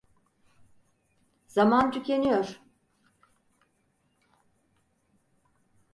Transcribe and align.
Zaman 1.47 1.91
tükeniyor. 1.91 2.61